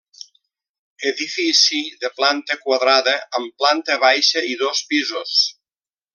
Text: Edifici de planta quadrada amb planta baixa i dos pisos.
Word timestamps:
Edifici 1.09 1.81
de 2.05 2.11
planta 2.21 2.57
quadrada 2.63 3.13
amb 3.41 3.53
planta 3.61 3.99
baixa 4.07 4.45
i 4.55 4.57
dos 4.65 4.83
pisos. 4.95 5.37